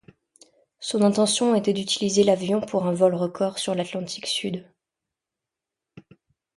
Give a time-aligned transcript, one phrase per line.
[0.79, 4.65] Son intention était d'utiliser l'avion pour un vol record sur l'Atlantique Sud.